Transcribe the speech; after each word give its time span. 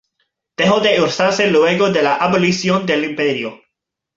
Dejó 0.57 0.79
de 0.79 0.99
usarse 0.99 1.51
luego 1.51 1.91
de 1.91 2.01
la 2.01 2.15
abolición 2.15 2.87
del 2.87 3.03
imperio. 3.05 3.61